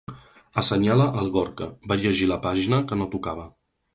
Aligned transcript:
Assenyala 0.61 1.05
el 1.23 1.29
Gorka— 1.35 1.67
va 1.93 1.99
llegir 2.05 2.29
la 2.31 2.39
pàgina 2.47 2.83
que 2.93 3.01
no 3.03 3.11
tocava. 3.15 3.49